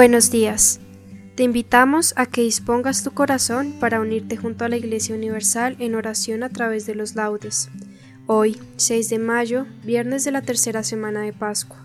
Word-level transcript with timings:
Buenos 0.00 0.30
días. 0.30 0.80
Te 1.34 1.42
invitamos 1.42 2.14
a 2.16 2.24
que 2.24 2.40
dispongas 2.40 3.04
tu 3.04 3.10
corazón 3.10 3.74
para 3.78 4.00
unirte 4.00 4.38
junto 4.38 4.64
a 4.64 4.70
la 4.70 4.78
Iglesia 4.78 5.14
Universal 5.14 5.76
en 5.78 5.94
oración 5.94 6.42
a 6.42 6.48
través 6.48 6.86
de 6.86 6.94
los 6.94 7.16
laudes. 7.16 7.68
Hoy, 8.26 8.58
6 8.76 9.10
de 9.10 9.18
mayo, 9.18 9.66
viernes 9.84 10.24
de 10.24 10.30
la 10.30 10.40
tercera 10.40 10.84
semana 10.84 11.20
de 11.20 11.34
Pascua. 11.34 11.76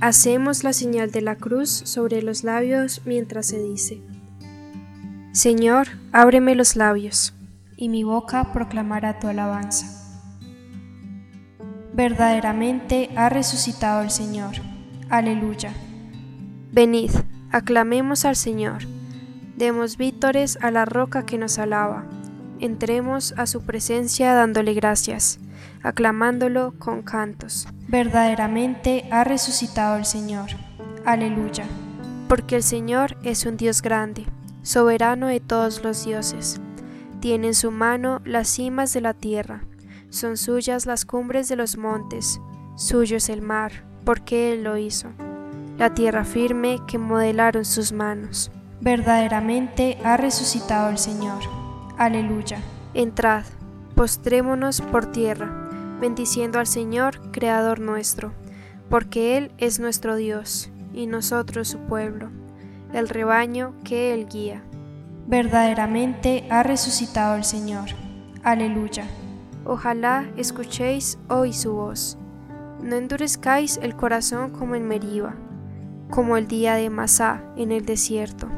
Hacemos 0.00 0.64
la 0.64 0.72
señal 0.72 1.12
de 1.12 1.20
la 1.20 1.36
cruz 1.36 1.70
sobre 1.70 2.20
los 2.20 2.42
labios 2.42 3.02
mientras 3.04 3.46
se 3.46 3.62
dice, 3.62 4.02
Señor, 5.30 5.86
ábreme 6.10 6.56
los 6.56 6.74
labios, 6.74 7.32
y 7.76 7.88
mi 7.88 8.02
boca 8.02 8.52
proclamará 8.52 9.20
tu 9.20 9.28
alabanza. 9.28 9.86
Verdaderamente 11.94 13.08
ha 13.14 13.28
resucitado 13.28 14.02
el 14.02 14.10
Señor. 14.10 14.56
Aleluya. 15.10 15.72
Venid, 16.72 17.10
aclamemos 17.50 18.24
al 18.24 18.36
Señor, 18.36 18.82
demos 19.56 19.96
vítores 19.96 20.56
a 20.62 20.70
la 20.70 20.84
roca 20.84 21.26
que 21.26 21.36
nos 21.36 21.58
alaba, 21.58 22.04
entremos 22.60 23.34
a 23.36 23.46
su 23.46 23.62
presencia 23.62 24.34
dándole 24.34 24.72
gracias, 24.74 25.40
aclamándolo 25.82 26.72
con 26.78 27.02
cantos. 27.02 27.66
Verdaderamente 27.88 29.08
ha 29.10 29.24
resucitado 29.24 29.96
el 29.96 30.04
Señor. 30.04 30.50
Aleluya. 31.04 31.64
Porque 32.28 32.54
el 32.54 32.62
Señor 32.62 33.16
es 33.24 33.46
un 33.46 33.56
Dios 33.56 33.82
grande, 33.82 34.24
soberano 34.62 35.26
de 35.26 35.40
todos 35.40 35.82
los 35.82 36.04
dioses. 36.04 36.60
Tiene 37.18 37.48
en 37.48 37.54
su 37.54 37.72
mano 37.72 38.22
las 38.24 38.46
cimas 38.46 38.92
de 38.92 39.00
la 39.00 39.14
tierra, 39.14 39.64
son 40.08 40.36
suyas 40.36 40.86
las 40.86 41.04
cumbres 41.04 41.48
de 41.48 41.56
los 41.56 41.76
montes, 41.76 42.40
suyo 42.76 43.16
es 43.16 43.28
el 43.28 43.42
mar, 43.42 43.72
porque 44.04 44.52
Él 44.52 44.62
lo 44.62 44.76
hizo 44.76 45.08
la 45.80 45.94
tierra 45.94 46.26
firme 46.26 46.78
que 46.86 46.98
modelaron 46.98 47.64
sus 47.64 47.90
manos. 47.90 48.50
Verdaderamente 48.82 49.96
ha 50.04 50.18
resucitado 50.18 50.90
el 50.90 50.98
Señor. 50.98 51.38
Aleluya. 51.96 52.58
Entrad, 52.92 53.44
postrémonos 53.94 54.82
por 54.82 55.10
tierra, 55.10 55.70
bendiciendo 55.98 56.58
al 56.58 56.66
Señor, 56.66 57.32
Creador 57.32 57.80
nuestro, 57.80 58.34
porque 58.90 59.38
Él 59.38 59.52
es 59.56 59.80
nuestro 59.80 60.16
Dios, 60.16 60.70
y 60.92 61.06
nosotros 61.06 61.68
su 61.68 61.78
pueblo, 61.78 62.28
el 62.92 63.08
rebaño 63.08 63.72
que 63.82 64.12
Él 64.12 64.26
guía. 64.28 64.62
Verdaderamente 65.28 66.46
ha 66.50 66.62
resucitado 66.62 67.36
el 67.36 67.44
Señor. 67.44 67.88
Aleluya. 68.42 69.06
Ojalá 69.64 70.30
escuchéis 70.36 71.18
hoy 71.30 71.54
su 71.54 71.72
voz. 71.72 72.18
No 72.82 72.96
endurezcáis 72.96 73.78
el 73.82 73.96
corazón 73.96 74.50
como 74.50 74.74
en 74.74 74.86
Meriba 74.86 75.36
como 76.10 76.36
el 76.36 76.48
día 76.48 76.74
de 76.74 76.90
Masá 76.90 77.42
en 77.56 77.72
el 77.72 77.86
desierto, 77.86 78.48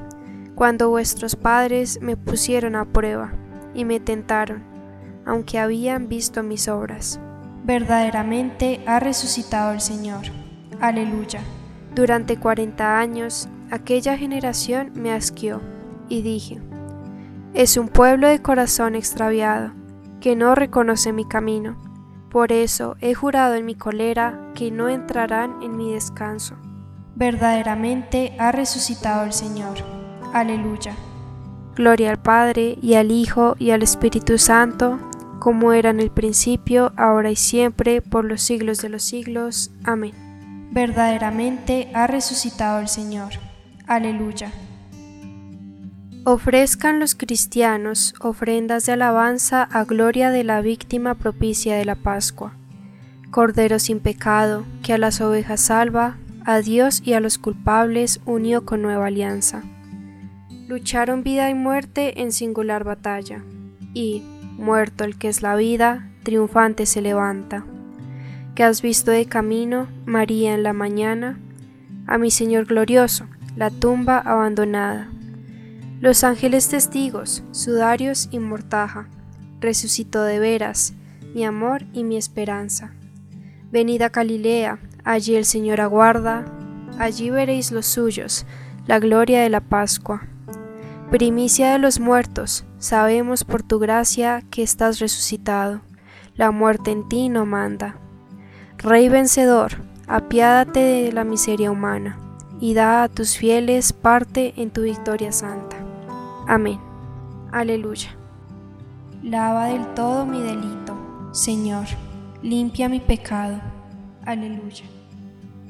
cuando 0.54 0.88
vuestros 0.88 1.36
padres 1.36 2.00
me 2.00 2.16
pusieron 2.16 2.76
a 2.76 2.86
prueba 2.86 3.32
y 3.74 3.84
me 3.84 4.00
tentaron, 4.00 4.64
aunque 5.26 5.58
habían 5.58 6.08
visto 6.08 6.42
mis 6.42 6.68
obras. 6.68 7.20
Verdaderamente 7.64 8.80
ha 8.86 8.98
resucitado 8.98 9.72
el 9.72 9.80
Señor. 9.80 10.22
Aleluya. 10.80 11.40
Durante 11.94 12.38
cuarenta 12.38 12.98
años 12.98 13.48
aquella 13.70 14.16
generación 14.16 14.90
me 14.94 15.12
asqueó 15.12 15.60
y 16.08 16.22
dije, 16.22 16.60
es 17.54 17.76
un 17.76 17.88
pueblo 17.88 18.28
de 18.28 18.40
corazón 18.40 18.94
extraviado, 18.94 19.72
que 20.20 20.36
no 20.36 20.54
reconoce 20.54 21.12
mi 21.12 21.26
camino. 21.26 21.76
Por 22.30 22.50
eso 22.50 22.96
he 23.00 23.14
jurado 23.14 23.54
en 23.54 23.66
mi 23.66 23.74
colera 23.74 24.40
que 24.54 24.70
no 24.70 24.88
entrarán 24.88 25.62
en 25.62 25.76
mi 25.76 25.92
descanso 25.92 26.56
verdaderamente 27.22 28.34
ha 28.36 28.50
resucitado 28.50 29.24
el 29.24 29.32
Señor. 29.32 29.78
Aleluya. 30.32 30.96
Gloria 31.76 32.10
al 32.10 32.20
Padre 32.20 32.76
y 32.82 32.94
al 32.94 33.12
Hijo 33.12 33.54
y 33.60 33.70
al 33.70 33.84
Espíritu 33.84 34.38
Santo, 34.38 34.98
como 35.38 35.72
era 35.72 35.90
en 35.90 36.00
el 36.00 36.10
principio, 36.10 36.92
ahora 36.96 37.30
y 37.30 37.36
siempre, 37.36 38.02
por 38.02 38.24
los 38.24 38.42
siglos 38.42 38.78
de 38.78 38.88
los 38.88 39.04
siglos. 39.04 39.70
Amén. 39.84 40.12
Verdaderamente 40.72 41.92
ha 41.94 42.08
resucitado 42.08 42.80
el 42.80 42.88
Señor. 42.88 43.34
Aleluya. 43.86 44.50
Ofrezcan 46.24 46.98
los 46.98 47.14
cristianos 47.14 48.14
ofrendas 48.20 48.86
de 48.86 48.94
alabanza 48.94 49.62
a 49.70 49.84
gloria 49.84 50.30
de 50.30 50.42
la 50.42 50.60
víctima 50.60 51.14
propicia 51.14 51.76
de 51.76 51.84
la 51.84 51.94
Pascua. 51.94 52.56
Cordero 53.30 53.78
sin 53.78 54.00
pecado, 54.00 54.64
que 54.82 54.92
a 54.92 54.98
las 54.98 55.20
ovejas 55.20 55.60
salva, 55.60 56.16
a 56.44 56.60
Dios 56.60 57.02
y 57.04 57.12
a 57.12 57.20
los 57.20 57.38
culpables 57.38 58.20
unió 58.26 58.64
con 58.64 58.82
nueva 58.82 59.06
alianza. 59.06 59.62
Lucharon 60.68 61.22
vida 61.22 61.50
y 61.50 61.54
muerte 61.54 62.22
en 62.22 62.32
singular 62.32 62.84
batalla, 62.84 63.42
y, 63.94 64.22
muerto 64.56 65.04
el 65.04 65.18
que 65.18 65.28
es 65.28 65.42
la 65.42 65.56
vida, 65.56 66.08
triunfante 66.22 66.86
se 66.86 67.02
levanta. 67.02 67.64
Que 68.54 68.64
has 68.64 68.82
visto 68.82 69.10
de 69.10 69.26
camino, 69.26 69.88
María 70.06 70.54
en 70.54 70.62
la 70.62 70.72
mañana, 70.72 71.38
a 72.06 72.18
mi 72.18 72.30
Señor 72.30 72.66
glorioso, 72.66 73.26
la 73.56 73.70
tumba 73.70 74.18
abandonada. 74.18 75.08
Los 76.00 76.24
ángeles 76.24 76.68
testigos, 76.68 77.42
sudarios 77.52 78.28
y 78.32 78.38
mortaja, 78.38 79.08
resucitó 79.60 80.24
de 80.24 80.38
veras, 80.38 80.94
mi 81.34 81.44
amor 81.44 81.84
y 81.92 82.04
mi 82.04 82.16
esperanza. 82.16 82.92
Venida 83.70 84.10
Galilea, 84.10 84.78
Allí 85.04 85.34
el 85.34 85.44
Señor 85.44 85.80
aguarda, 85.80 86.44
allí 86.98 87.30
veréis 87.30 87.72
los 87.72 87.86
suyos, 87.86 88.46
la 88.86 89.00
gloria 89.00 89.42
de 89.42 89.48
la 89.48 89.60
Pascua. 89.60 90.22
Primicia 91.10 91.72
de 91.72 91.78
los 91.78 91.98
muertos, 91.98 92.64
sabemos 92.78 93.42
por 93.42 93.64
tu 93.64 93.80
gracia 93.80 94.44
que 94.50 94.62
estás 94.62 95.00
resucitado, 95.00 95.80
la 96.36 96.52
muerte 96.52 96.92
en 96.92 97.08
ti 97.08 97.28
no 97.28 97.44
manda. 97.46 97.96
Rey 98.78 99.08
vencedor, 99.08 99.72
apiádate 100.06 100.80
de 100.80 101.12
la 101.12 101.24
miseria 101.24 101.72
humana, 101.72 102.18
y 102.60 102.74
da 102.74 103.02
a 103.02 103.08
tus 103.08 103.36
fieles 103.36 103.92
parte 103.92 104.54
en 104.56 104.70
tu 104.70 104.82
victoria 104.82 105.32
santa. 105.32 105.76
Amén. 106.46 106.78
Aleluya. 107.50 108.10
Lava 109.22 109.66
del 109.66 109.84
todo 109.94 110.24
mi 110.24 110.40
delito, 110.40 110.96
Señor, 111.32 111.86
limpia 112.40 112.88
mi 112.88 113.00
pecado 113.00 113.71
Aleluya. 114.24 114.84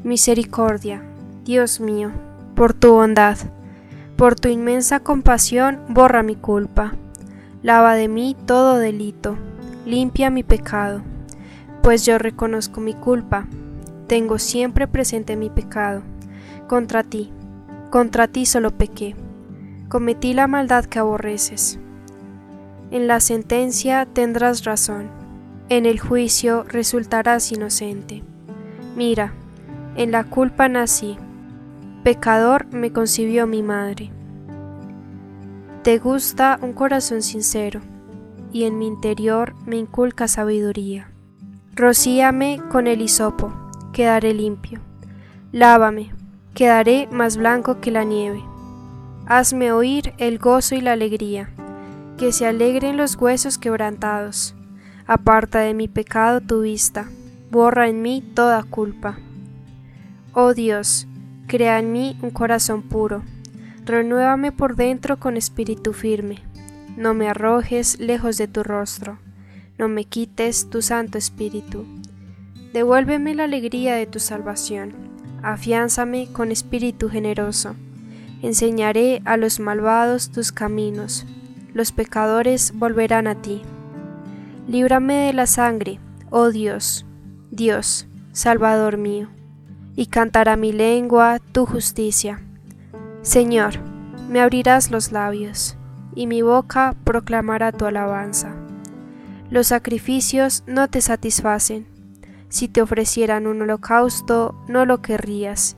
Misericordia, 0.04 1.02
Dios 1.44 1.80
mío, 1.80 2.10
por 2.54 2.74
tu 2.74 2.92
bondad, 2.92 3.38
Por 4.16 4.34
tu 4.34 4.48
inmensa 4.48 5.00
compasión, 5.00 5.80
borra 5.88 6.22
mi 6.22 6.36
culpa. 6.36 6.92
Lava 7.62 7.94
de 7.94 8.08
mí 8.08 8.36
todo 8.46 8.78
delito, 8.78 9.36
limpia 9.86 10.30
mi 10.30 10.42
pecado, 10.42 11.02
pues 11.82 12.04
yo 12.04 12.18
reconozco 12.18 12.80
mi 12.80 12.94
culpa, 12.94 13.46
tengo 14.06 14.38
siempre 14.38 14.86
presente 14.86 15.34
mi 15.34 15.48
pecado. 15.48 16.02
Contra 16.68 17.02
ti, 17.02 17.32
contra 17.90 18.28
ti 18.28 18.44
solo 18.46 18.70
pequé, 18.70 19.16
cometí 19.88 20.34
la 20.34 20.46
maldad 20.46 20.84
que 20.84 20.98
aborreces. 20.98 21.78
En 22.90 23.06
la 23.06 23.18
sentencia 23.20 24.06
tendrás 24.06 24.64
razón, 24.64 25.08
en 25.68 25.86
el 25.86 25.98
juicio 25.98 26.64
resultarás 26.64 27.50
inocente. 27.50 28.22
Mira, 28.96 29.32
en 29.96 30.12
la 30.12 30.24
culpa 30.24 30.68
nací, 30.68 31.16
pecador 32.04 32.66
me 32.72 32.92
concibió 32.92 33.46
mi 33.46 33.62
madre. 33.62 34.10
Te 35.82 35.98
gusta 35.98 36.58
un 36.62 36.74
corazón 36.74 37.22
sincero, 37.22 37.80
y 38.52 38.64
en 38.64 38.78
mi 38.78 38.86
interior 38.86 39.54
me 39.66 39.76
inculca 39.76 40.28
sabiduría. 40.28 41.10
Rocíame 41.74 42.60
con 42.70 42.86
el 42.86 43.00
hisopo, 43.00 43.52
quedaré 43.92 44.34
limpio. 44.34 44.80
Lávame, 45.52 46.12
quedaré 46.54 47.08
más 47.10 47.38
blanco 47.38 47.80
que 47.80 47.90
la 47.90 48.04
nieve. 48.04 48.44
Hazme 49.26 49.72
oír 49.72 50.12
el 50.18 50.38
gozo 50.38 50.74
y 50.74 50.82
la 50.82 50.92
alegría, 50.92 51.48
que 52.18 52.30
se 52.32 52.46
alegren 52.46 52.98
los 52.98 53.16
huesos 53.16 53.56
quebrantados. 53.56 54.54
Aparta 55.06 55.60
de 55.60 55.72
mi 55.72 55.88
pecado 55.88 56.40
tu 56.40 56.60
vista, 56.60 57.06
borra 57.52 57.88
en 57.88 58.02
mí 58.02 58.24
toda 58.34 58.64
culpa. 58.64 59.20
Oh 60.32 60.54
Dios, 60.54 61.06
crea 61.46 61.78
en 61.78 61.92
mí 61.92 62.18
un 62.20 62.30
corazón 62.30 62.82
puro 62.82 63.22
Renuévame 63.84 64.52
por 64.52 64.76
dentro 64.76 65.18
con 65.18 65.36
espíritu 65.36 65.92
firme. 65.92 66.38
No 66.96 67.14
me 67.14 67.28
arrojes 67.28 67.98
lejos 67.98 68.38
de 68.38 68.46
tu 68.46 68.62
rostro. 68.62 69.18
No 69.76 69.88
me 69.88 70.04
quites 70.04 70.70
tu 70.70 70.82
Santo 70.82 71.18
Espíritu. 71.18 71.84
Devuélveme 72.72 73.34
la 73.34 73.44
alegría 73.44 73.96
de 73.96 74.06
tu 74.06 74.20
salvación. 74.20 74.94
Afiánzame 75.42 76.28
con 76.32 76.52
espíritu 76.52 77.08
generoso. 77.08 77.74
Enseñaré 78.40 79.20
a 79.24 79.36
los 79.36 79.58
malvados 79.58 80.30
tus 80.30 80.52
caminos. 80.52 81.26
Los 81.74 81.90
pecadores 81.90 82.72
volverán 82.76 83.26
a 83.26 83.42
ti. 83.42 83.62
Líbrame 84.68 85.26
de 85.26 85.32
la 85.32 85.46
sangre, 85.46 85.98
oh 86.30 86.50
Dios, 86.50 87.04
Dios, 87.52 88.08
Salvador 88.32 88.96
mío, 88.96 89.28
y 89.94 90.06
cantará 90.06 90.56
mi 90.56 90.72
lengua 90.72 91.38
tu 91.52 91.66
justicia 91.66 92.40
Señor, 93.22 93.74
me 94.28 94.40
abrirás 94.40 94.90
los 94.90 95.12
labios, 95.12 95.76
y 96.16 96.26
mi 96.26 96.42
boca 96.42 96.96
proclamará 97.04 97.70
tu 97.70 97.84
alabanza. 97.84 98.52
Los 99.48 99.68
sacrificios 99.68 100.64
no 100.66 100.88
te 100.88 101.00
satisfacen. 101.00 101.86
Si 102.48 102.66
te 102.66 102.82
ofrecieran 102.82 103.46
un 103.46 103.62
holocausto, 103.62 104.56
no 104.66 104.86
lo 104.86 105.02
querrías. 105.02 105.76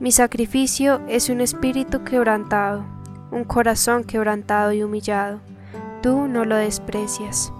Mi 0.00 0.10
sacrificio 0.10 1.00
es 1.06 1.28
un 1.28 1.40
espíritu 1.40 2.02
quebrantado, 2.02 2.84
un 3.30 3.44
corazón 3.44 4.02
quebrantado 4.02 4.72
y 4.72 4.82
humillado. 4.82 5.38
Tú 6.02 6.26
no 6.26 6.44
lo 6.44 6.56
desprecias. 6.56 7.52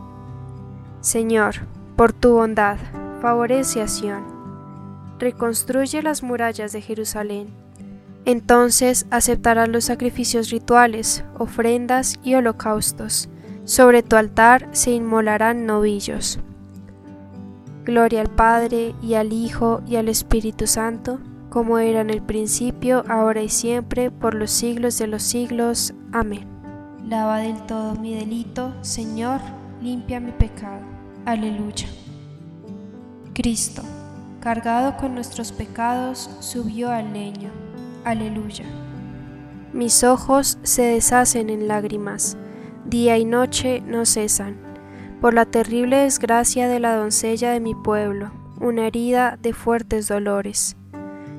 Señor, 1.01 1.55
por 1.95 2.13
tu 2.13 2.33
bondad, 2.33 2.79
favorece 3.23 3.81
a 3.81 3.89
Sión. 3.89 4.23
Reconstruye 5.19 6.03
las 6.03 6.23
murallas 6.23 6.73
de 6.73 6.83
Jerusalén 6.83 7.63
entonces 8.25 9.07
aceptarás 9.11 9.69
los 9.69 9.85
sacrificios 9.85 10.51
rituales, 10.51 11.25
ofrendas 11.39 12.15
y 12.23 12.35
holocaustos. 12.35 13.29
Sobre 13.65 14.03
tu 14.03 14.17
altar 14.17 14.69
se 14.73 14.93
inmolarán 14.93 15.67
novillos. 15.67 16.39
Gloria 17.85 18.21
al 18.21 18.31
Padre 18.31 18.95
y 19.03 19.15
al 19.15 19.33
Hijo 19.33 19.83
y 19.89 19.97
al 19.97 20.09
Espíritu 20.09 20.69
Santo, 20.69 21.19
como 21.49 21.79
era 21.79 22.01
en 22.01 22.11
el 22.11 22.23
principio, 22.23 23.05
ahora 23.09 23.43
y 23.43 23.49
siempre, 23.49 24.11
por 24.11 24.35
los 24.35 24.53
siglos 24.53 24.99
de 24.99 25.09
los 25.09 25.23
siglos. 25.23 25.93
Amén. 26.13 26.47
Lava 27.05 27.39
del 27.39 27.61
todo 27.67 27.95
mi 27.97 28.15
delito, 28.15 28.73
Señor, 28.83 29.41
limpia 29.81 30.21
mi 30.21 30.31
pecado. 30.31 30.81
Aleluya. 31.27 31.89
Cristo, 33.35 33.83
cargado 34.41 34.99
con 34.99 35.15
nuestros 35.15 35.53
pecados, 35.53 36.31
subió 36.41 36.91
al 36.91 37.15
leño 37.15 37.51
Aleluya. 38.05 38.67
Mis 39.73 40.05
ojos 40.05 40.59
se 40.65 40.83
deshacen 40.83 41.49
en 41.49 41.67
lágrimas, 41.67 42.37
día 42.85 43.17
y 43.17 43.25
noche 43.25 43.81
no 43.87 44.05
cesan, 44.05 44.59
por 45.23 45.33
la 45.33 45.47
terrible 45.47 45.99
desgracia 45.99 46.69
de 46.69 46.79
la 46.79 46.95
doncella 46.95 47.53
de 47.53 47.61
mi 47.61 47.75
pueblo, 47.75 48.33
una 48.61 48.87
herida 48.87 49.39
de 49.41 49.55
fuertes 49.55 50.09
dolores. 50.09 50.77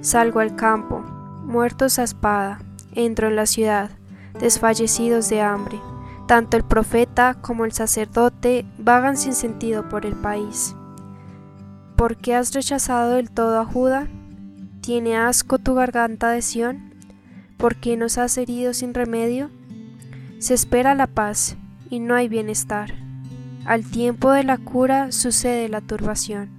Salgo 0.02 0.40
al 0.40 0.56
campo, 0.56 1.02
muertos 1.46 2.00
a 2.00 2.04
espada, 2.04 2.60
entro 2.96 3.28
en 3.28 3.36
la 3.36 3.46
ciudad, 3.46 3.92
desfallecidos 4.40 5.30
de 5.30 5.42
hambre. 5.42 5.80
Tanto 6.28 6.58
el 6.58 6.64
profeta 6.64 7.36
como 7.36 7.66
el 7.66 7.72
sacerdote 7.72 8.66
vagan 8.80 9.16
sin 9.16 9.34
sentido 9.34 9.90
por 9.90 10.08
el 10.08 10.16
país. 10.16 10.76
¿Por 11.96 12.18
qué 12.18 12.34
has 12.34 12.54
rechazado 12.54 13.12
del 13.12 13.30
todo 13.30 13.60
a 13.60 13.66
Judá? 13.66 14.08
¿Tiene 14.82 15.16
asco 15.16 15.60
tu 15.60 15.76
garganta 15.76 16.32
de 16.32 16.42
Sión? 16.42 16.92
¿Por 17.58 17.76
qué 17.76 17.98
nos 17.98 18.18
has 18.18 18.36
herido 18.38 18.74
sin 18.74 18.96
remedio? 18.96 19.52
Se 20.40 20.56
espera 20.56 20.96
la 20.96 21.06
paz 21.06 21.56
y 21.92 22.00
no 22.00 22.16
hay 22.16 22.30
bienestar. 22.30 22.96
Al 23.66 23.86
tiempo 23.86 24.32
de 24.32 24.44
la 24.44 24.58
cura 24.58 25.12
sucede 25.12 25.70
la 25.70 25.82
turbación. 25.82 26.50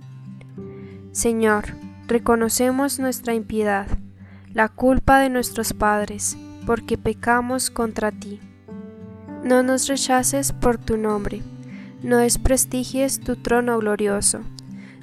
Señor, 1.10 1.64
reconocemos 2.06 3.00
nuestra 3.00 3.34
impiedad, 3.34 3.88
la 4.52 4.69
culpa 4.69 5.19
de 5.19 5.30
nuestros 5.30 5.72
padres, 5.72 6.38
porque 6.64 6.96
pecamos 6.96 7.70
contra 7.70 8.12
ti. 8.12 8.38
No 9.42 9.64
nos 9.64 9.88
rechaces 9.88 10.52
por 10.52 10.78
tu 10.78 10.96
nombre, 10.96 11.42
no 12.02 12.19
desprestigies 12.19 13.19
tu 13.20 13.37
trono 13.37 13.78
glorioso 13.78 14.40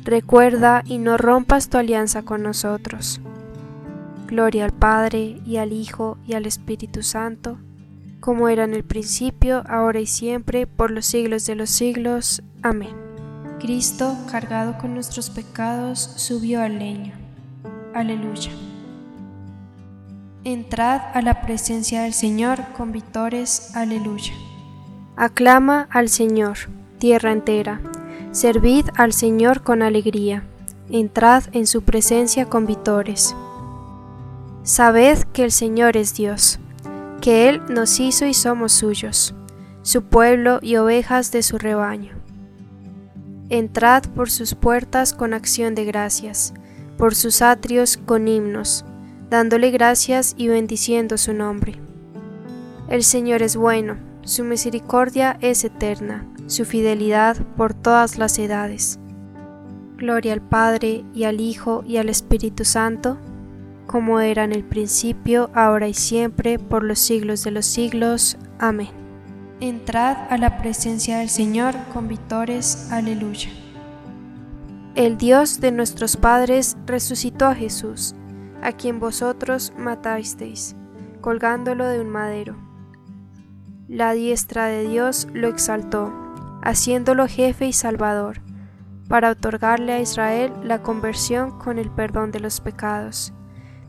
Recuerda 0.03 0.81
y 0.83 0.97
no 0.97 1.17
rompas 1.17 1.69
tu 1.69 1.77
alianza 1.77 2.23
con 2.23 2.41
nosotros. 2.41 3.21
Gloria 4.25 4.65
al 4.65 4.71
Padre 4.71 5.39
y 5.45 5.57
al 5.57 5.73
Hijo 5.73 6.17
y 6.25 6.33
al 6.33 6.47
Espíritu 6.47 7.03
Santo, 7.03 7.59
como 8.19 8.49
era 8.49 8.63
en 8.63 8.73
el 8.73 8.83
principio, 8.83 9.63
ahora 9.67 9.99
y 9.99 10.07
siempre, 10.07 10.65
por 10.65 10.89
los 10.89 11.05
siglos 11.05 11.45
de 11.45 11.55
los 11.55 11.69
siglos. 11.69 12.41
Amén. 12.63 12.95
Cristo, 13.59 14.17
cargado 14.31 14.77
con 14.79 14.95
nuestros 14.95 15.29
pecados, 15.29 15.99
subió 15.99 16.61
al 16.61 16.79
leño. 16.79 17.13
Aleluya. 17.93 18.51
Entrad 20.43 21.01
a 21.13 21.21
la 21.21 21.41
presencia 21.41 22.01
del 22.01 22.13
Señor 22.13 22.59
con 22.75 22.91
vitores. 22.91 23.75
Aleluya. 23.75 24.33
Aclama 25.15 25.87
al 25.91 26.09
Señor, 26.09 26.57
tierra 26.97 27.31
entera 27.31 27.81
Servid 28.31 28.85
al 28.95 29.11
Señor 29.11 29.61
con 29.61 29.81
alegría, 29.81 30.45
entrad 30.89 31.43
en 31.51 31.67
su 31.67 31.81
presencia 31.81 32.45
con 32.45 32.65
vitores. 32.65 33.35
Sabed 34.63 35.23
que 35.33 35.43
el 35.43 35.51
Señor 35.51 35.97
es 35.97 36.13
Dios, 36.13 36.57
que 37.19 37.49
Él 37.49 37.61
nos 37.67 37.99
hizo 37.99 38.25
y 38.25 38.33
somos 38.33 38.71
suyos, 38.71 39.35
su 39.81 40.03
pueblo 40.03 40.59
y 40.61 40.77
ovejas 40.77 41.33
de 41.33 41.43
su 41.43 41.57
rebaño. 41.57 42.13
Entrad 43.49 44.03
por 44.15 44.29
sus 44.29 44.55
puertas 44.55 45.13
con 45.13 45.33
acción 45.33 45.75
de 45.75 45.83
gracias, 45.83 46.53
por 46.97 47.15
sus 47.15 47.41
atrios 47.41 47.97
con 47.97 48.29
himnos, 48.29 48.85
dándole 49.29 49.71
gracias 49.71 50.35
y 50.37 50.47
bendiciendo 50.47 51.17
su 51.17 51.33
nombre. 51.33 51.81
El 52.87 53.03
Señor 53.03 53.41
es 53.41 53.57
bueno, 53.57 53.97
su 54.23 54.45
misericordia 54.45 55.37
es 55.41 55.65
eterna 55.65 56.25
su 56.51 56.65
fidelidad 56.65 57.37
por 57.55 57.73
todas 57.73 58.17
las 58.17 58.37
edades. 58.37 58.99
Gloria 59.95 60.33
al 60.33 60.41
Padre 60.41 61.05
y 61.13 61.23
al 61.23 61.39
Hijo 61.39 61.81
y 61.87 61.95
al 61.95 62.09
Espíritu 62.09 62.65
Santo, 62.65 63.17
como 63.87 64.19
era 64.19 64.43
en 64.43 64.51
el 64.51 64.65
principio, 64.65 65.49
ahora 65.53 65.87
y 65.87 65.93
siempre, 65.93 66.59
por 66.59 66.83
los 66.83 66.99
siglos 66.99 67.45
de 67.45 67.51
los 67.51 67.65
siglos. 67.65 68.37
Amén. 68.59 68.89
Entrad 69.61 70.17
a 70.29 70.37
la 70.37 70.57
presencia 70.57 71.19
del 71.19 71.29
Señor 71.29 71.73
con 71.93 72.09
vitores. 72.09 72.91
Aleluya. 72.91 73.49
El 74.95 75.17
Dios 75.17 75.61
de 75.61 75.71
nuestros 75.71 76.17
padres 76.17 76.75
resucitó 76.85 77.45
a 77.45 77.55
Jesús, 77.55 78.13
a 78.61 78.73
quien 78.73 78.99
vosotros 78.99 79.71
matasteis, 79.77 80.75
colgándolo 81.21 81.85
de 81.85 82.01
un 82.01 82.09
madero. 82.09 82.57
La 83.87 84.11
diestra 84.11 84.65
de 84.65 84.85
Dios 84.85 85.29
lo 85.33 85.47
exaltó 85.47 86.20
haciéndolo 86.61 87.27
jefe 87.27 87.67
y 87.67 87.73
salvador, 87.73 88.41
para 89.07 89.31
otorgarle 89.31 89.93
a 89.93 89.99
Israel 89.99 90.53
la 90.63 90.81
conversión 90.81 91.57
con 91.57 91.77
el 91.77 91.89
perdón 91.89 92.31
de 92.31 92.39
los 92.39 92.61
pecados. 92.61 93.33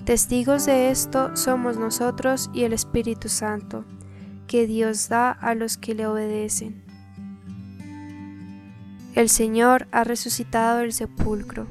Testigos 0.05 0.67
de 0.67 0.91
esto 0.91 1.37
somos 1.37 1.76
nosotros 1.76 2.50
y 2.52 2.64
el 2.64 2.73
Espíritu 2.73 3.29
Santo, 3.29 3.85
que 4.49 4.67
Dios 4.67 5.09
da 5.09 5.31
a 5.31 5.55
los 5.55 5.76
que 5.76 5.95
le 5.95 6.07
obedecen. 6.07 6.83
El 9.14 9.29
Señor 9.29 9.87
ha 9.93 10.05
resucitado 10.05 10.79
del 10.79 10.93
sepulcro. 10.93 11.67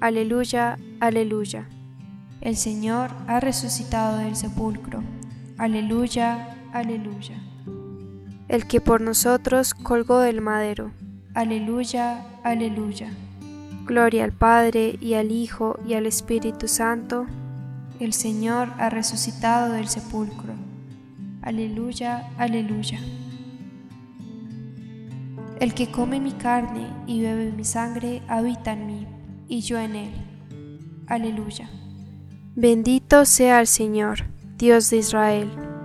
Aleluya, 0.00 0.78
aleluya. 1.00 1.68
El 2.40 2.56
Señor 2.56 3.10
ha 3.26 3.40
resucitado 3.40 4.18
del 4.18 4.36
sepulcro. 4.36 5.02
Aleluya, 5.58 6.56
aleluya. 6.72 7.42
El 8.48 8.66
que 8.66 8.80
por 8.80 9.00
nosotros 9.00 9.74
colgó 9.74 10.20
del 10.20 10.40
madero. 10.40 10.92
Aleluya, 11.34 12.24
aleluya. 12.42 13.10
Gloria 13.86 14.24
al 14.24 14.32
Padre 14.32 14.98
y 15.00 15.14
al 15.14 15.30
Hijo 15.30 15.78
y 15.86 15.94
al 15.94 16.06
Espíritu 16.06 16.68
Santo 16.68 17.26
el 18.00 18.12
Señor 18.12 18.68
ha 18.78 18.90
resucitado 18.90 19.72
del 19.72 19.88
sepulcro. 19.88 20.54
Aleluya, 21.42 22.28
aleluya. 22.38 22.98
El 25.60 25.74
que 25.74 25.90
come 25.90 26.18
mi 26.18 26.32
carne 26.32 26.88
y 27.06 27.22
bebe 27.22 27.52
mi 27.52 27.64
sangre 27.64 28.22
habita 28.26 28.72
en 28.72 28.86
mí, 28.86 29.06
y 29.48 29.60
yo 29.60 29.78
en 29.78 29.94
él. 29.94 30.12
Aleluya. 31.06 31.70
Bendito 32.56 33.24
sea 33.24 33.60
el 33.60 33.68
Señor, 33.68 34.24
Dios 34.58 34.90
de 34.90 34.96
Israel, 34.96 35.50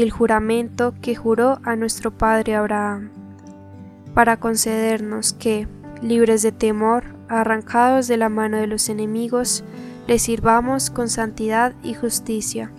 y 0.00 0.02
el 0.02 0.10
juramento 0.10 0.94
que 1.02 1.14
juró 1.14 1.60
a 1.62 1.76
nuestro 1.76 2.10
padre 2.10 2.54
Abraham, 2.54 3.10
para 4.14 4.38
concedernos 4.38 5.34
que, 5.34 5.68
libres 6.00 6.40
de 6.40 6.52
temor, 6.52 7.04
arrancados 7.28 8.08
de 8.08 8.16
la 8.16 8.30
mano 8.30 8.56
de 8.56 8.66
los 8.66 8.88
enemigos, 8.88 9.62
le 10.06 10.18
sirvamos 10.18 10.88
con 10.88 11.10
santidad 11.10 11.74
y 11.82 11.92
justicia 11.92 12.72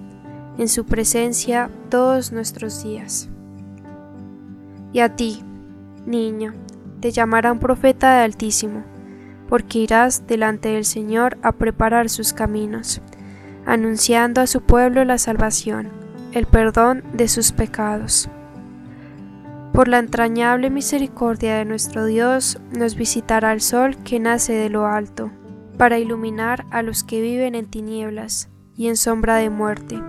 en 0.57 0.67
su 0.67 0.85
presencia 0.87 1.69
todos 1.89 2.31
nuestros 2.31 2.81
días. 2.83 3.29
Y 4.91 5.01
a 5.01 5.15
ti, 5.15 5.43
niño, 6.07 6.53
te 7.01 7.11
llamarán 7.11 7.59
profeta 7.59 8.15
de 8.15 8.23
Altísimo, 8.23 8.83
porque 9.47 9.77
irás 9.77 10.25
delante 10.25 10.69
del 10.69 10.85
Señor 10.85 11.37
a 11.43 11.51
preparar 11.51 12.09
sus 12.09 12.33
caminos, 12.33 12.99
anunciando 13.67 14.41
a 14.41 14.47
su 14.47 14.61
pueblo 14.61 15.05
la 15.05 15.19
salvación, 15.19 16.00
el 16.31 16.45
perdón 16.45 17.03
de 17.13 17.27
sus 17.27 17.51
pecados. 17.51 18.29
Por 19.73 19.88
la 19.88 20.00
entrañable 20.00 20.69
misericordia 20.69 21.57
de 21.57 21.65
nuestro 21.65 22.05
Dios 22.05 22.59
nos 22.71 22.95
visitará 22.95 23.53
el 23.53 23.61
sol 23.61 23.97
que 24.03 24.19
nace 24.19 24.53
de 24.53 24.69
lo 24.69 24.85
alto, 24.85 25.31
para 25.77 26.00
iluminar 26.00 26.65
a 26.71 26.81
los 26.81 27.03
que 27.03 27.21
viven 27.21 27.55
en 27.55 27.67
tinieblas 27.67 28.50
y 28.75 28.88
en 28.88 28.97
sombra 28.97 29.38
de 29.38 29.50
muerte 29.50 30.01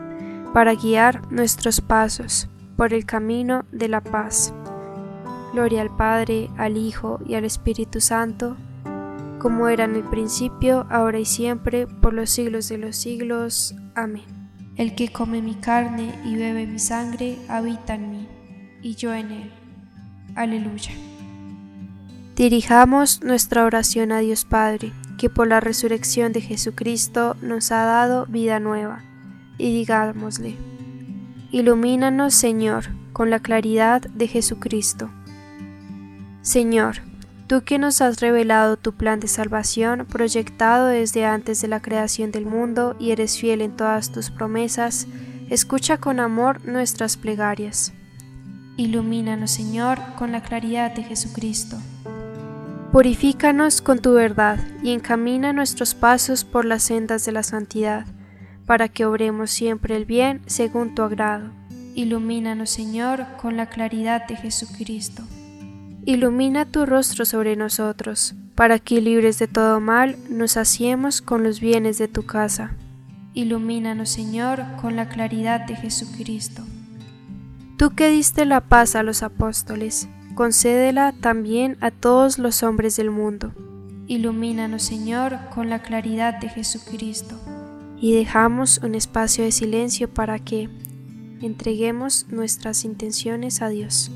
para 0.52 0.75
guiar 0.75 1.31
nuestros 1.33 1.81
pasos 1.81 2.49
por 2.76 2.93
el 2.93 3.07
camino 3.07 3.64
de 3.73 3.88
la 3.88 4.02
paz. 4.02 4.52
Gloria 5.52 5.83
al 5.83 5.95
Padre, 5.97 6.50
al 6.57 6.76
Hijo 6.76 7.21
y 7.26 7.35
al 7.35 7.45
Espíritu 7.45 8.00
Santo, 8.00 8.57
como 9.38 9.69
era 9.69 9.85
en 9.85 9.97
el 9.97 10.05
principio, 10.05 10.87
ahora 10.88 11.19
y 11.19 11.25
siempre, 11.25 11.87
por 11.87 12.14
los 12.14 12.31
siglos 12.31 12.69
de 12.69 12.79
los 12.79 12.97
siglos. 12.97 13.75
Amén. 13.95 14.32
El 14.83 14.97
que 14.97 15.11
come 15.11 15.43
mi 15.43 15.55
carne 15.55 16.12
y 16.25 16.35
bebe 16.35 16.67
mi 16.67 16.81
sangre, 16.81 17.39
habita 17.47 17.95
en 17.95 18.11
mí, 18.11 18.29
y 18.83 18.97
yo 18.97 19.15
en 19.15 19.31
él. 19.31 19.53
Aleluya. 20.35 20.91
Dirijamos 22.35 23.23
nuestra 23.23 23.65
oración 23.65 24.11
a 24.11 24.19
Dios 24.19 24.45
Padre, 24.45 24.93
que 25.19 25.31
por 25.31 25.47
la 25.47 25.61
resurrección 25.61 26.33
de 26.33 26.41
Jesucristo 26.41 27.37
nos 27.41 27.71
ha 27.71 27.85
dado 27.85 28.27
vida 28.27 28.59
nueva 28.59 29.05
y 29.57 29.73
digámosle, 29.73 30.57
Ilumínanos, 31.53 32.35
Señor, 32.35 32.87
con 33.12 33.31
la 33.31 33.39
claridad 33.39 34.03
de 34.03 34.27
Jesucristo. 34.27 35.12
Señor, 36.41 37.03
tú 37.53 37.65
que 37.65 37.79
nos 37.79 38.01
has 38.01 38.23
revelado 38.23 38.79
tu 38.79 38.95
plan 38.95 39.21
de 39.21 39.29
salvación 39.29 40.07
proyectado 40.07 40.87
desde 40.87 41.27
antes 41.27 41.61
de 41.61 41.69
la 41.69 41.83
creación 41.83 42.31
del 42.31 42.47
mundo 42.47 42.97
y 42.99 43.11
eres 43.11 43.39
fiel 43.39 43.61
en 43.61 43.77
todas 43.77 44.11
tus 44.11 44.31
promesas, 44.31 45.07
escucha 45.51 45.99
con 45.99 46.19
amor 46.19 46.65
nuestras 46.65 47.19
plegarias. 47.19 47.93
Ilumínanos, 48.79 49.51
Señor, 49.51 49.99
con 50.17 50.33
la 50.33 50.41
claridad 50.41 50.95
de 50.95 51.03
Jesucristo. 51.03 51.77
Purifícanos 52.91 53.83
con 53.83 53.99
tu 53.99 54.15
verdad 54.15 54.59
y 54.83 54.93
encamina 54.95 55.53
nuestros 55.53 55.95
pasos 55.95 56.47
por 56.47 56.65
las 56.65 56.83
sendas 56.83 57.27
de 57.27 57.33
la 57.33 57.43
santidad 57.43 58.07
para 58.65 58.89
que 58.89 59.05
obremos 59.05 59.51
siempre 59.51 59.95
el 59.95 60.07
bien 60.07 60.41
según 60.47 60.95
tu 60.95 61.03
agrado. 61.03 61.51
Ilumínanos, 61.95 62.71
Señor, 62.71 63.27
con 63.37 63.59
la 63.59 63.67
claridad 63.67 64.27
de 64.27 64.37
Jesucristo. 64.37 65.23
Ilumina 66.05 66.65
tu 66.65 66.85
rostro 66.85 67.25
sobre 67.25 67.55
nosotros, 67.55 68.35
para 68.57 68.81
que 68.81 69.01
libres 69.01 69.39
de 69.39 69.47
todo 69.47 69.79
mal 69.79 70.17
nos 70.29 70.57
hacemos 70.57 71.23
con 71.23 71.45
los 71.45 71.61
bienes 71.61 71.97
de 71.97 72.09
tu 72.09 72.27
casa. 72.27 72.73
Ilumínanos, 73.35 74.09
Señor, 74.09 74.65
con 74.81 74.97
la 74.97 75.09
claridad 75.09 75.65
de 75.65 75.77
Jesucristo. 75.77 76.63
Tú 77.79 77.91
que 77.91 78.09
diste 78.09 78.45
la 78.47 78.61
paz 78.61 78.97
a 78.97 79.05
los 79.05 79.23
apóstoles, 79.23 80.09
concédela 80.35 81.13
también 81.13 81.77
a 81.81 81.93
todos 81.93 82.37
los 82.37 82.65
hombres 82.65 82.97
del 82.97 83.13
mundo. 83.13 83.53
Ilumínanos, 84.09 84.83
Señor, 84.83 85.39
con 85.55 85.71
la 85.71 85.83
claridad 85.83 86.41
de 86.41 86.49
Jesucristo 86.49 87.39
y 87.97 88.13
dejamos 88.13 88.81
un 88.83 88.97
espacio 88.97 89.45
de 89.45 89.53
silencio 89.53 90.13
para 90.13 90.41
que 90.41 90.69
entreguemos 91.41 92.27
nuestras 92.29 92.85
intenciones 92.85 93.63
a 93.63 93.69
Dios. 93.69 94.11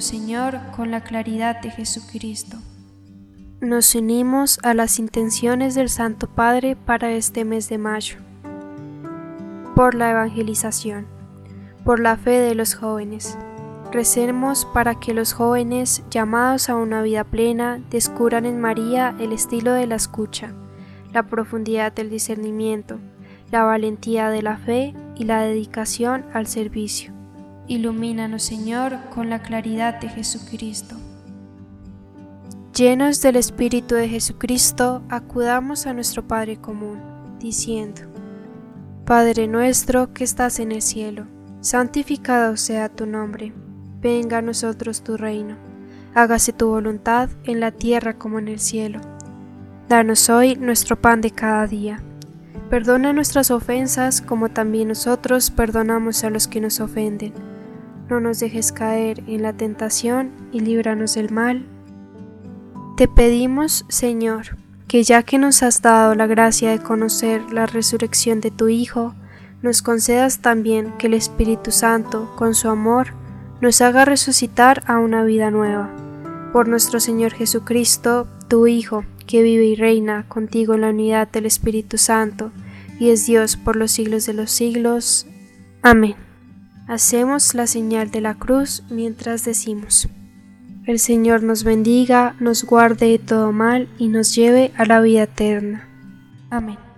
Señor, 0.00 0.58
con 0.74 0.90
la 0.90 1.02
claridad 1.02 1.60
de 1.60 1.70
Jesucristo 1.70 2.58
nos 3.60 3.94
unimos 3.94 4.58
a 4.62 4.72
las 4.72 4.98
intenciones 4.98 5.74
del 5.74 5.90
Santo 5.90 6.26
Padre 6.26 6.76
para 6.76 7.12
este 7.12 7.44
mes 7.44 7.68
de 7.68 7.76
mayo. 7.76 8.16
Por 9.76 9.94
la 9.94 10.10
evangelización, 10.10 11.06
por 11.84 12.00
la 12.00 12.16
fe 12.16 12.38
de 12.38 12.54
los 12.54 12.74
jóvenes. 12.74 13.36
Recemos 13.92 14.66
para 14.72 14.94
que 14.94 15.12
los 15.12 15.34
jóvenes 15.34 16.02
llamados 16.10 16.70
a 16.70 16.76
una 16.76 17.02
vida 17.02 17.24
plena 17.24 17.82
descubran 17.90 18.46
en 18.46 18.60
María 18.60 19.14
el 19.20 19.32
estilo 19.32 19.72
de 19.74 19.86
la 19.86 19.96
escucha, 19.96 20.54
la 21.12 21.24
profundidad 21.24 21.92
del 21.92 22.08
discernimiento, 22.08 22.98
la 23.50 23.64
valentía 23.64 24.30
de 24.30 24.42
la 24.42 24.56
fe 24.56 24.94
y 25.16 25.24
la 25.24 25.42
dedicación 25.42 26.24
al 26.32 26.46
servicio. 26.46 27.19
Ilumínanos, 27.70 28.42
Señor, 28.42 28.98
con 29.14 29.30
la 29.30 29.42
claridad 29.42 30.00
de 30.00 30.08
Jesucristo. 30.08 30.96
Llenos 32.74 33.22
del 33.22 33.36
Espíritu 33.36 33.94
de 33.94 34.08
Jesucristo, 34.08 35.04
acudamos 35.08 35.86
a 35.86 35.92
nuestro 35.92 36.26
Padre 36.26 36.56
común, 36.56 36.98
diciendo, 37.38 38.00
Padre 39.06 39.46
nuestro 39.46 40.12
que 40.12 40.24
estás 40.24 40.58
en 40.58 40.72
el 40.72 40.82
cielo, 40.82 41.28
santificado 41.60 42.56
sea 42.56 42.88
tu 42.88 43.06
nombre, 43.06 43.52
venga 44.00 44.38
a 44.38 44.42
nosotros 44.42 45.04
tu 45.04 45.16
reino, 45.16 45.56
hágase 46.12 46.52
tu 46.52 46.70
voluntad 46.70 47.30
en 47.44 47.60
la 47.60 47.70
tierra 47.70 48.18
como 48.18 48.40
en 48.40 48.48
el 48.48 48.58
cielo. 48.58 49.00
Danos 49.88 50.28
hoy 50.28 50.56
nuestro 50.56 51.00
pan 51.00 51.20
de 51.20 51.30
cada 51.30 51.68
día. 51.68 52.02
Perdona 52.68 53.12
nuestras 53.12 53.52
ofensas 53.52 54.20
como 54.20 54.48
también 54.48 54.88
nosotros 54.88 55.52
perdonamos 55.52 56.24
a 56.24 56.30
los 56.30 56.48
que 56.48 56.60
nos 56.60 56.80
ofenden. 56.80 57.49
No 58.10 58.18
nos 58.18 58.40
dejes 58.40 58.72
caer 58.72 59.22
en 59.28 59.42
la 59.42 59.52
tentación 59.52 60.32
y 60.50 60.58
líbranos 60.58 61.14
del 61.14 61.30
mal. 61.30 61.64
Te 62.96 63.06
pedimos, 63.06 63.86
Señor, 63.88 64.56
que 64.88 65.04
ya 65.04 65.22
que 65.22 65.38
nos 65.38 65.62
has 65.62 65.80
dado 65.80 66.16
la 66.16 66.26
gracia 66.26 66.72
de 66.72 66.80
conocer 66.80 67.52
la 67.52 67.66
resurrección 67.66 68.40
de 68.40 68.50
tu 68.50 68.68
Hijo, 68.68 69.14
nos 69.62 69.80
concedas 69.80 70.40
también 70.40 70.92
que 70.98 71.06
el 71.06 71.14
Espíritu 71.14 71.70
Santo, 71.70 72.34
con 72.36 72.56
su 72.56 72.68
amor, 72.68 73.14
nos 73.60 73.80
haga 73.80 74.04
resucitar 74.04 74.82
a 74.86 74.98
una 74.98 75.22
vida 75.22 75.52
nueva. 75.52 75.88
Por 76.52 76.66
nuestro 76.66 76.98
Señor 76.98 77.32
Jesucristo, 77.32 78.26
tu 78.48 78.66
Hijo, 78.66 79.04
que 79.28 79.44
vive 79.44 79.66
y 79.66 79.76
reina 79.76 80.26
contigo 80.28 80.74
en 80.74 80.80
la 80.80 80.88
unidad 80.88 81.28
del 81.28 81.46
Espíritu 81.46 81.96
Santo, 81.96 82.50
y 82.98 83.10
es 83.10 83.24
Dios 83.26 83.56
por 83.56 83.76
los 83.76 83.92
siglos 83.92 84.26
de 84.26 84.34
los 84.34 84.50
siglos. 84.50 85.28
Amén. 85.82 86.29
Hacemos 86.90 87.54
la 87.54 87.68
señal 87.68 88.10
de 88.10 88.20
la 88.20 88.34
cruz 88.34 88.82
mientras 88.90 89.44
decimos. 89.44 90.08
El 90.88 90.98
Señor 90.98 91.44
nos 91.44 91.62
bendiga, 91.62 92.34
nos 92.40 92.64
guarde 92.64 93.10
de 93.10 93.20
todo 93.20 93.52
mal 93.52 93.88
y 93.96 94.08
nos 94.08 94.34
lleve 94.34 94.72
a 94.76 94.84
la 94.86 95.00
vida 95.00 95.22
eterna. 95.22 95.88
Amén. 96.50 96.89